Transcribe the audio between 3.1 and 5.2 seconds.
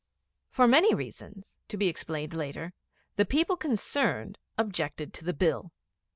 the people concerned objected